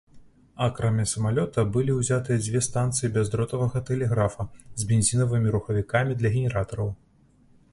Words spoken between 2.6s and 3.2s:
станцыі